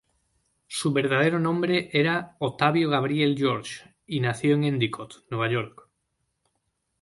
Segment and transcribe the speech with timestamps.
[0.65, 5.89] Su verdadero nombre era Ottavio Gabriel George, y nació en Endicott, Nueva York.